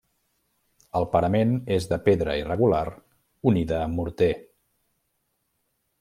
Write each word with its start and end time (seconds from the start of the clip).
El 0.99 1.03
parament 1.15 1.51
és 1.75 1.85
de 1.91 1.99
pedra 2.07 2.37
irregular 2.43 2.81
unida 3.51 3.77
amb 3.89 4.01
morter. 4.01 4.31